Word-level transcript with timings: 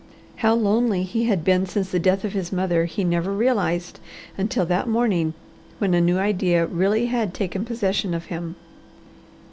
How 0.37 0.55
lonely 0.55 1.03
he 1.03 1.25
had 1.25 1.43
been 1.43 1.67
since 1.67 1.91
the 1.91 1.99
death 1.99 2.25
of 2.25 2.33
his 2.33 2.51
mother 2.51 2.85
he 2.85 3.03
never 3.03 3.31
realized 3.31 3.99
until 4.35 4.65
that 4.65 4.89
morning 4.89 5.35
when 5.77 5.93
a 5.93 6.01
new 6.01 6.17
idea 6.17 6.65
really 6.65 7.05
had 7.05 7.35
taken 7.35 7.65
possession 7.65 8.15
of 8.15 8.25
him. 8.25 8.55